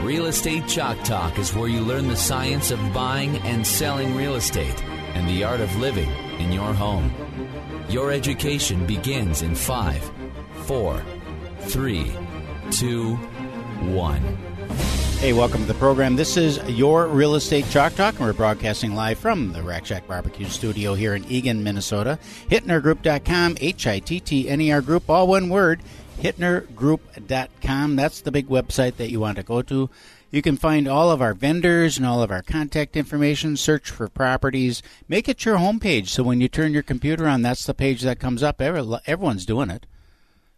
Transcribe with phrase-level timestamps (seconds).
[0.00, 4.34] Real Estate Chalk Talk is where you learn the science of buying and selling real
[4.34, 4.82] estate
[5.14, 6.10] and the art of living
[6.40, 7.14] in your home.
[7.88, 10.02] Your education begins in five,
[10.64, 11.00] four,
[11.60, 12.12] three,
[12.72, 13.14] two,
[13.94, 14.22] one.
[15.22, 16.16] Hey, welcome to the program.
[16.16, 20.08] This is your Real Estate Chalk Talk, and we're broadcasting live from the Rack Shack
[20.08, 22.18] Barbecue Studio here in Eagan, Minnesota.
[22.50, 25.80] HittnerGroup.com, H I T T N E R Group, all one word.
[26.22, 27.96] HittnerGroup.com.
[27.96, 29.90] That's the big website that you want to go to.
[30.30, 33.56] You can find all of our vendors and all of our contact information.
[33.56, 34.82] Search for properties.
[35.08, 38.18] Make it your homepage so when you turn your computer on, that's the page that
[38.18, 38.60] comes up.
[38.60, 39.84] Everyone's doing it.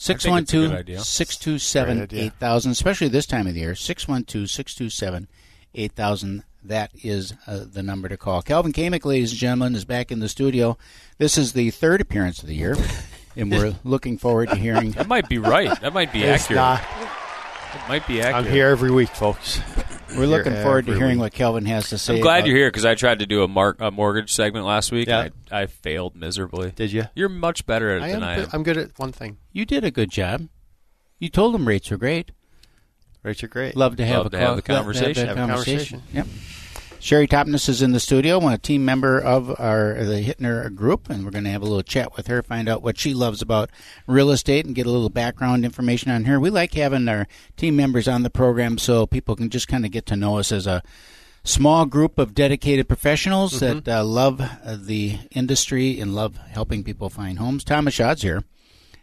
[0.00, 3.74] 612 627 8000, especially this time of the year.
[3.74, 5.28] 612 627
[5.74, 6.42] 8000.
[6.62, 8.42] That is uh, the number to call.
[8.42, 10.76] Calvin Kamick, ladies and gentlemen, is back in the studio.
[11.18, 12.76] This is the third appearance of the year,
[13.36, 14.92] and we're looking forward to hearing.
[14.92, 15.80] That might be right.
[15.80, 16.56] That might be It's accurate.
[16.56, 16.80] not.
[17.74, 18.46] It might be accurate.
[18.46, 19.60] I'm here every week, folks.
[20.16, 21.20] We're looking Here forward to hearing week.
[21.20, 22.16] what Kelvin has to say.
[22.16, 24.66] I'm glad about- you're here because I tried to do a, mar- a mortgage segment
[24.66, 25.06] last week.
[25.06, 25.20] Yeah.
[25.26, 26.72] and I, I failed miserably.
[26.72, 27.04] Did you?
[27.14, 28.28] You're much better at it I than am.
[28.28, 28.48] I am.
[28.52, 29.36] I'm good at one thing.
[29.52, 30.48] You did a good job.
[31.20, 32.32] You told them rates were great.
[33.22, 33.76] Rates are great.
[33.76, 35.28] Love to have Love a to have call- the conversation.
[35.28, 36.02] Have, Have a conversation.
[36.12, 36.26] Yep.
[37.02, 41.24] Sherry Topness is in the studio, a team member of our the Hittner group, and
[41.24, 43.70] we're going to have a little chat with her, find out what she loves about
[44.06, 46.38] real estate, and get a little background information on her.
[46.38, 49.90] We like having our team members on the program so people can just kind of
[49.90, 50.82] get to know us as a
[51.42, 57.08] small group of dedicated professionals that uh, love uh, the industry and love helping people
[57.08, 57.64] find homes.
[57.64, 58.44] Thomas Schaad's here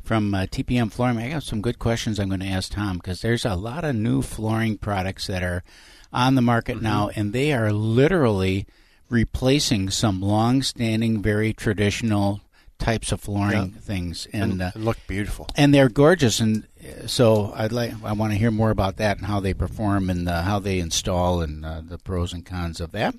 [0.00, 1.18] from uh, TPM Flooring.
[1.18, 3.96] I got some good questions I'm going to ask Tom because there's a lot of
[3.96, 5.64] new flooring products that are
[6.12, 8.66] on the market now, and they are literally
[9.08, 12.40] replacing some long-standing, very traditional
[12.78, 15.46] types of flooring things, and uh, and look beautiful.
[15.56, 16.40] and they're gorgeous.
[16.40, 19.52] And uh, so I'd like I want to hear more about that and how they
[19.52, 23.14] perform and uh, how they install and uh, the pros and cons of that.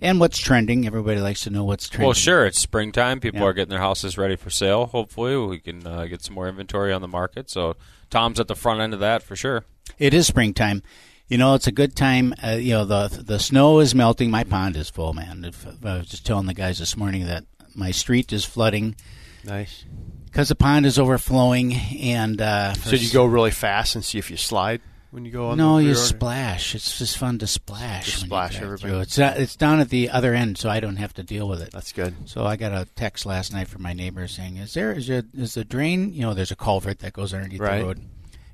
[0.00, 0.84] And what's trending?
[0.84, 2.06] Everybody likes to know what's trending.
[2.08, 2.44] Well, sure.
[2.44, 3.20] It's springtime.
[3.20, 3.46] People Yeah.
[3.46, 4.86] are getting their houses ready for sale.
[4.86, 7.48] Hopefully, we can uh, get some more inventory on the market.
[7.48, 7.76] So,
[8.10, 9.64] Tom's at the front end of that for sure.
[10.00, 10.82] It is springtime.
[11.28, 12.34] You know, it's a good time.
[12.44, 14.30] Uh, you know, the the snow is melting.
[14.30, 15.44] My pond is full, man.
[15.44, 17.44] If, I was just telling the guys this morning that
[17.74, 18.96] my street is flooding
[19.44, 19.84] Nice.
[20.26, 21.72] because the pond is overflowing.
[21.74, 25.48] And uh, So you go really fast and see if you slide when you go
[25.48, 25.56] on.
[25.56, 26.74] No, you splash.
[26.74, 28.06] It's just fun to splash.
[28.06, 28.92] Just splash everybody.
[29.00, 31.62] It's not, it's down at the other end, so I don't have to deal with
[31.62, 31.70] it.
[31.72, 32.14] That's good.
[32.28, 35.22] So I got a text last night from my neighbor saying, "Is there is there,
[35.34, 36.12] is the drain?
[36.12, 37.78] You know, there's a culvert that goes underneath Right.
[37.78, 38.00] the road.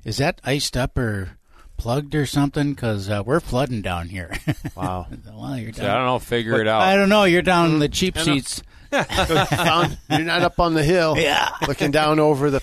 [0.05, 1.31] Is that iced up or
[1.79, 2.73] plugged or something?
[2.73, 4.31] Because uh, we're flooding down here."
[4.75, 5.07] Wow.
[5.33, 5.89] well, you're So, down.
[5.91, 6.19] I don't know.
[6.19, 6.81] Figure But it out.
[6.81, 7.23] I don't know.
[7.23, 8.61] You're down in the cheap seats.
[8.91, 11.15] Found- you're not up on the hill.
[11.17, 11.49] Yeah.
[11.67, 12.61] Looking down over the.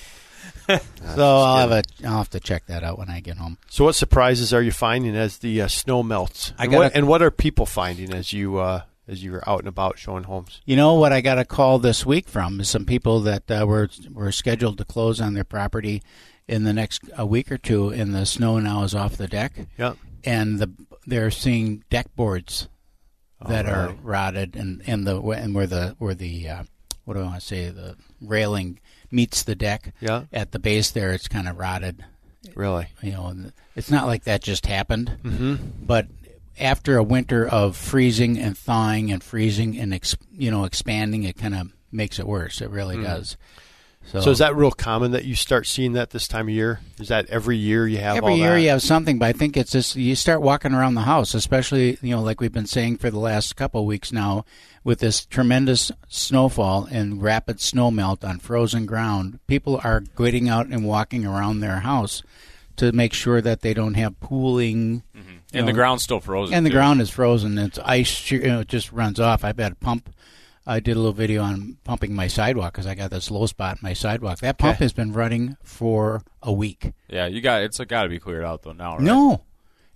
[0.69, 0.81] So
[1.39, 3.57] I'll have a I'll have to check that out when I get home.
[3.69, 6.53] So, what surprises are you finding as the uh, snow melts?
[6.59, 9.69] And, gotta- what, and what are people finding as you uh, as you're out and
[9.69, 10.61] about showing homes?
[10.65, 13.65] You know what I got a call this week from is some people that uh,
[13.67, 16.03] were were scheduled to close on their property
[16.49, 19.53] in the next a week or two, and the snow now is off the deck,
[19.79, 19.95] Yeah.
[20.25, 20.71] and the
[21.07, 22.69] they're seeing deck boards
[23.47, 26.63] that are rotted, and and the and where the where the uh,
[27.05, 28.81] what do I want to say the railing
[29.11, 30.25] meets the deck Yeah.
[30.33, 32.05] at the base there, it's kind of rotted.
[32.55, 32.87] Really.
[33.03, 35.55] You know, and it's not like that just happened, Mm-hmm.
[35.83, 36.07] but
[36.59, 41.37] after a winter of freezing and thawing and freezing and ex, you know expanding, it
[41.37, 42.61] kind of makes it worse.
[42.61, 43.37] It really does.
[44.07, 44.21] So.
[44.21, 46.81] So is that real common that you start seeing that this time of year?
[47.01, 48.61] Is that every year you have every all year that?
[48.61, 51.99] you have something, but I think it's just you start walking around the house, especially
[52.01, 54.45] you know like we've been saying for the last couple of weeks now,
[54.85, 59.41] with this tremendous snowfall and rapid snow melt on frozen ground.
[59.49, 62.23] People are getting out and walking around their house
[62.77, 65.31] to make sure that they don't have pooling mm-hmm.
[65.31, 66.55] you and the know, ground's still frozen.
[66.55, 66.77] and the too.
[66.77, 67.59] ground is frozen.
[67.59, 68.31] It's ice.
[68.31, 69.45] You know, it just runs off.
[69.45, 70.11] I've had a pump.
[70.67, 73.77] I did a little video on pumping my sidewalk because I got this low spot
[73.77, 74.39] in my sidewalk.
[74.41, 74.85] That pump Okay.
[74.85, 76.93] has been running for a week.
[77.09, 78.95] Yeah, you got it's got to be cleared out though now.
[78.95, 79.03] Right?
[79.03, 79.45] No,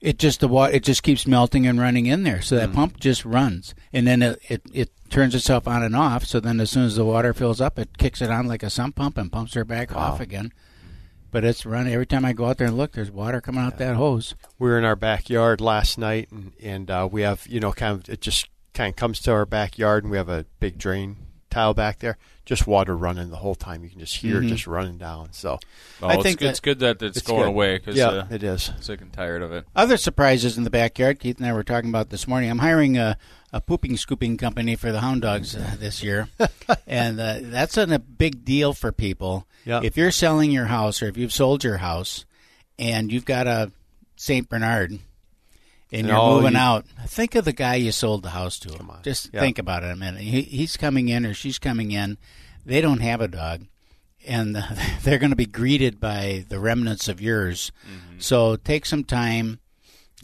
[0.00, 0.72] it just the water.
[0.72, 2.40] It just keeps melting and running in there.
[2.40, 6.24] So that pump just runs, and then it, it it turns itself on and off.
[6.24, 8.70] So then, as soon as the water fills up, it kicks it on like a
[8.70, 10.52] sump pump and pumps her back off again.
[11.32, 12.92] But it's running every time I go out there and look.
[12.92, 14.34] There's water coming out that hose.
[14.58, 18.00] we were in our backyard last night, and, and uh, we have, you know, kind
[18.02, 21.16] of, it just kind of comes to our backyard, and we have a big drain
[21.50, 22.16] tile back there.
[22.44, 23.82] Just water running the whole time.
[23.84, 25.32] You can just hear it just running down.
[25.32, 25.58] So
[26.00, 27.48] Well, I think it's that- good that it's, it's going good.
[27.48, 28.72] away because yeah, uh, it is.
[28.80, 29.66] sick and tired of it.
[29.76, 31.20] Other surprises in the backyard.
[31.20, 32.50] Keith and I were talking about this morning.
[32.50, 33.16] I'm hiring a,
[33.52, 36.28] a pooping scooping company for the hound dogs uh, this year,
[36.88, 39.46] and uh, that's an, a big deal for people.
[39.64, 39.80] Yeah.
[39.84, 42.24] If you're selling your house or if you've sold your house,
[42.80, 43.70] and you've got a
[44.16, 44.98] Saint Bernard,
[45.92, 48.72] and you're moving you- out, think of the guy you sold the house to.
[48.78, 49.00] on.
[49.02, 49.40] Just Yeah.
[49.40, 50.20] think about it a minute.
[50.22, 52.18] He, he's coming in or she's coming in.
[52.64, 53.66] They don't have a dog.
[54.26, 54.54] And
[55.02, 57.72] they're going to be greeted by the remnants of yours.
[58.18, 59.60] So take some time,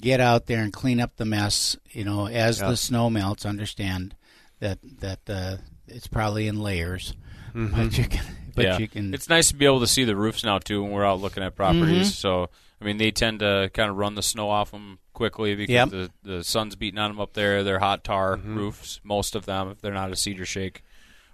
[0.00, 1.76] get out there and clean up the mess.
[1.90, 2.68] You know, as Yeah.
[2.70, 4.14] the snow melts, understand
[4.60, 5.56] that that uh,
[5.88, 7.14] it's probably in layers,
[7.54, 8.24] but you can.
[8.54, 9.12] But yeah, you can.
[9.14, 11.42] it's nice to be able to see the roofs now too when we're out looking
[11.42, 12.10] at properties.
[12.12, 12.14] Mhm.
[12.14, 15.72] So I mean, they tend to kind of run the snow off them quickly because
[15.72, 15.90] Yep.
[15.90, 17.62] the the sun's beating on them up there.
[17.64, 19.70] They're hot tar roofs, most of them.
[19.70, 20.82] If they're not a cedar shake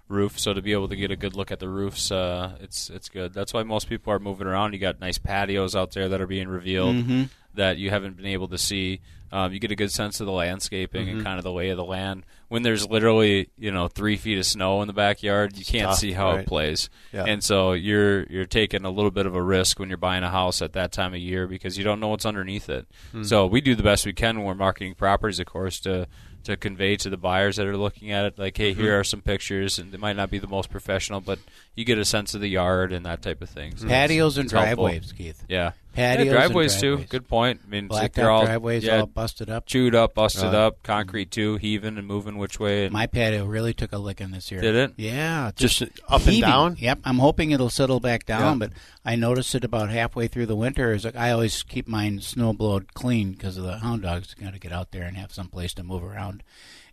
[0.07, 2.89] roof, so to be able to get a good look at the roofs, uh, it's
[2.89, 3.33] it's good.
[3.33, 4.73] That's why most people are moving around.
[4.73, 7.29] You got nice patios out there that are being revealed Mhm.
[7.55, 9.01] That you haven't been able to see.
[9.31, 11.77] Um, you get a good sense of the landscaping and kind of the lay of
[11.77, 12.23] the land.
[12.49, 15.97] When there's literally you know three feet of snow in the backyard, you can't tough,
[15.97, 16.41] see how right.
[16.41, 16.87] it plays.
[17.11, 17.25] Yeah.
[17.25, 20.29] And so you're you're taking a little bit of a risk when you're buying a
[20.29, 22.85] house at that time of year because you don't know what's underneath it.
[23.11, 23.23] Hmm.
[23.23, 26.07] So we do the best we can when we're marketing properties, of course, to
[26.43, 28.81] to convey to the buyers that are looking at it, like, hey, Mm-hmm.
[28.81, 31.39] here are some pictures, and they might not be the most professional, but
[31.73, 33.77] you get a sense of the yard and that type of thing.
[33.77, 34.87] So patios it's- and it's helpful.
[34.89, 35.41] driveways, Keith.
[35.47, 36.97] Yeah, Patios yeah, and driveways, too.
[37.09, 37.61] Good point.
[37.65, 39.65] I mean, like Blacktop they're all driveways yeah, all busted up.
[39.65, 40.53] chewed up, busted Right.
[40.55, 42.85] up, concrete too, heaving and moving which way.
[42.85, 44.59] And My patio really took a licking this year.
[44.61, 44.93] Did it?
[44.97, 46.75] Yeah, Just up and down?
[46.79, 48.67] Yep, I'm hoping it'll settle back down, Yeah.
[48.67, 48.71] but
[49.05, 50.91] I noticed it about halfway through the winter.
[50.93, 54.53] Is like I always keep mine snow blowed clean because of the hound dogs got
[54.53, 56.43] to get out there and have some place to move around.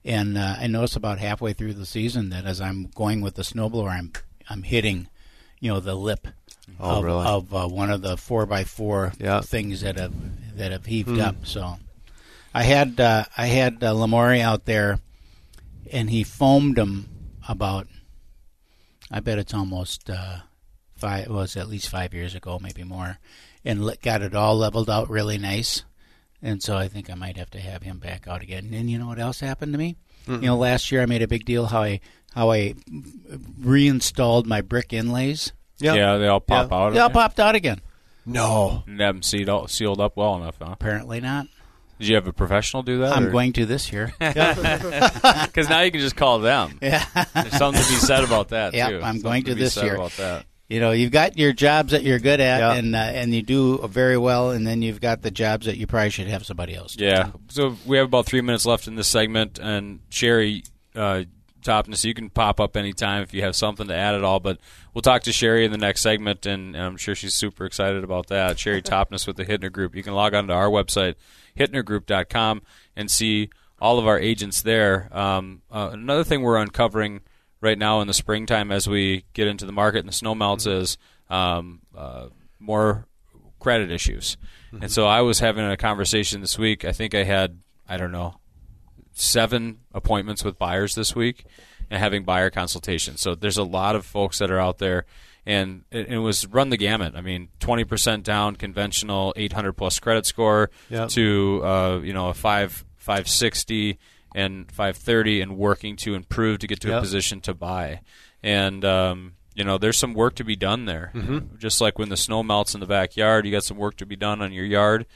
[0.05, 3.43] And uh, I noticed about halfway through the season that as I'm going with the
[3.43, 4.13] snowblower, I'm
[4.49, 5.09] I'm hitting,
[5.61, 6.27] you know, the lip
[6.79, 7.27] Oh, of, really?
[7.27, 9.41] of uh, one of the four by four Yeah.
[9.43, 10.13] things that have
[10.57, 11.45] that have heaved up.
[11.47, 11.77] So
[12.55, 14.99] I had uh, I had uh, Lamori out there,
[15.93, 17.09] and he foamed them
[17.49, 17.87] about.
[19.11, 20.39] I bet it's almost uh,
[20.97, 21.29] five.
[21.29, 23.19] Well, it's at least five years ago, maybe more,
[23.65, 25.83] and got it all leveled out really nice.
[26.43, 28.71] And so I think I might have to have him back out again.
[28.73, 29.97] And you know what else happened to me?
[30.29, 32.01] You know, last year I made a big deal how I
[32.35, 32.75] how I
[33.59, 35.53] reinstalled my brick inlays.
[35.79, 36.17] yeah.
[36.19, 36.77] they all pop Yeah.
[36.77, 36.93] out.
[36.93, 37.81] They all popped out again.
[38.27, 38.85] No.
[38.87, 40.71] And have them sealed, sealed up well enough, huh?
[40.73, 41.49] Apparently not.
[41.99, 43.15] Did you have a professional do that?
[43.17, 44.13] I'm going to this year.
[44.19, 46.79] because now you can just call them.
[46.81, 47.05] yeah.
[47.35, 48.97] There's something to be said about that Yep, too.
[48.97, 50.09] I'm Something going to be this said year.
[50.71, 50.75] About that.
[50.75, 52.73] You know, you've got your jobs that you're good at, Yeah.
[52.75, 55.87] and uh, and you do very well, and then you've got the jobs that you
[55.87, 56.95] probably should have somebody else.
[56.95, 57.05] do.
[57.05, 57.31] Yeah.
[57.49, 60.65] So we have about three minutes left in this segment, and Sherry
[60.95, 61.25] uh,
[61.63, 64.41] Topness, you can pop up anytime if you have something to add at all.
[64.41, 64.59] But
[64.95, 68.03] we'll talk to Sherry in the next segment, and, and I'm sure she's super excited
[68.03, 68.59] about that.
[68.59, 69.95] Sherry Topness with the Hittner Group.
[69.95, 71.17] You can log on to our website,
[71.59, 72.63] hittnergroup.com,
[72.97, 73.51] and see
[73.81, 75.09] all of our agents there.
[75.17, 77.21] Um, uh, another thing we're uncovering
[77.61, 80.67] right now in the springtime as we get into the market and the snow melts
[80.67, 80.97] is
[81.29, 82.27] um, uh,
[82.59, 83.07] more
[83.59, 84.37] credit issues.
[84.81, 86.85] And so I was having a conversation this week.
[86.85, 88.37] I think I had, I don't know,
[89.13, 91.45] seven appointments with buyers this week
[91.91, 93.21] and having buyer consultations.
[93.21, 95.05] So there's a lot of folks that are out there.
[95.47, 97.15] And it, it was run the gamut.
[97.17, 101.09] I mean, 20% down, conventional, 800 plus credit score, Yep.
[101.11, 103.99] to uh, you know a five 560
[104.35, 108.01] and 530, and working to improve to get to a position to buy.
[108.43, 111.11] And um, you know, there's some work to be done there.
[111.59, 114.17] Just like when the snow melts in the backyard, you got some work to be
[114.17, 115.07] done on your yard.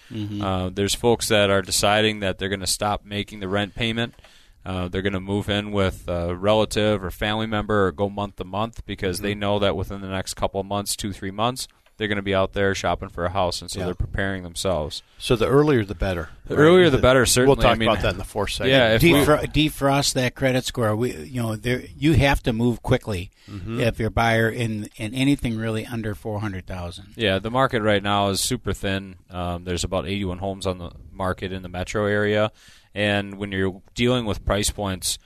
[0.43, 4.15] Uh, there's folks that are deciding that they're going to stop making the rent payment.
[4.67, 8.37] Uh, they're going to move in with a relative or family member or go month
[8.37, 11.69] to month because they know that within the next couple of months, two, three months,
[11.97, 13.85] they're going to be out there shopping for a house, and so Yeah.
[13.87, 15.03] they're preparing themselves.
[15.19, 16.31] So the earlier the better.
[16.47, 17.55] The earlier the better, certainly.
[17.57, 18.73] We'll talk I mean- about that in the fourth segment.
[18.73, 19.13] Yeah, if we-
[19.49, 20.95] defrost that credit score.
[20.97, 23.81] We, you know, there you have to move quickly Mm-hmm.
[23.81, 27.13] if you're a buyer in in anything really under four hundred thousand.
[27.17, 29.17] Yeah, the market right now is super thin.
[29.31, 32.51] Um, there's about 81 homes on the market in the metro area,
[32.95, 35.19] and when you're dealing with price points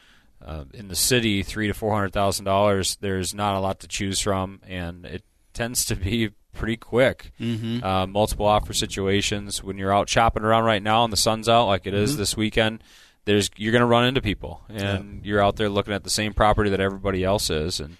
[0.45, 3.89] uh, in the city, three to four hundred thousand dollars, there's not a lot to
[3.89, 5.23] choose from, and it
[5.55, 7.33] tends to be pretty quick.
[7.41, 7.85] Mm-hmm.
[7.85, 9.63] Uh, multiple offer situations.
[9.63, 12.37] When you're out shopping around right now and the sun's out, like it is this
[12.37, 12.83] weekend.
[13.25, 16.33] There's you're going to run into people, and you're out there looking at the same
[16.33, 17.99] property that everybody else is, and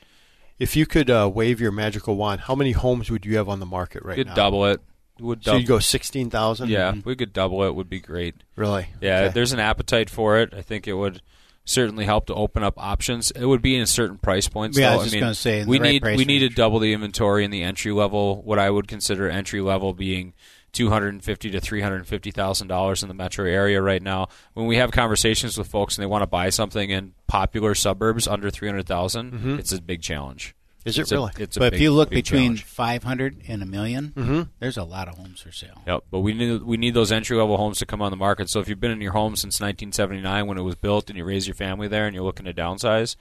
[0.59, 3.61] If you could uh, wave your magical wand, how many homes would you have on
[3.61, 4.35] the market right could now?
[4.35, 4.81] double it.
[5.21, 6.71] Would So you go sixteen thousand.
[6.71, 7.75] Yeah, if we could double it.
[7.75, 8.37] Would be great.
[8.57, 8.89] Really?
[9.03, 9.35] Yeah, Okay.
[9.35, 10.55] there's an appetite for it.
[10.55, 11.21] I think it would
[11.69, 13.31] certainly help to open up options.
[13.31, 14.79] It would be in a certain price points.
[14.79, 16.79] Yeah, I was just mean, gonna say, in we right need we need to double
[16.79, 18.43] the inventory in the entry level.
[18.43, 20.35] What I would consider entry level being
[20.73, 23.81] two hundred and fifty to three hundred and fifty thousand dollars in the metro area
[23.81, 24.29] right now.
[24.55, 28.27] When we have conversations with folks and they want to buy something in popular suburbs
[28.27, 29.59] under three mm-hmm.
[29.59, 30.55] it's a big challenge.
[30.85, 31.33] Is it It's a- really?
[31.39, 32.65] it's a But if you look between challenge.
[32.65, 34.43] five hundred and a 1000000 Mm-hmm.
[34.61, 35.83] there's a lot of homes for sale.
[35.87, 38.49] Yep, but we need we need those entry level homes to come on the market.
[38.49, 41.25] So if you've been in your home since 1979 when it was built and you
[41.25, 43.17] raise your family there and you're looking to downsize,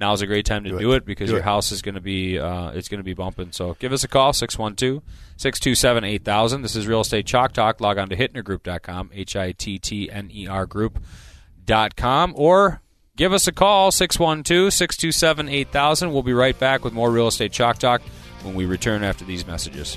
[0.00, 0.96] now's a great time to Do do, it.
[0.96, 1.04] it.
[1.04, 1.44] because Do your it.
[1.44, 3.52] house is going to be uh, it's going to be bumping.
[3.52, 6.62] So give us a call 612-627-8000.
[6.62, 7.80] This is Real Estate Chalk Talk.
[7.80, 12.80] Log on to hittnergroup.com, H I T T N E R group.com or
[13.16, 16.12] give us a call 612-627-8000.
[16.12, 18.02] We'll be right back with more Real Estate Chalk Talk
[18.42, 19.96] when we return after these messages.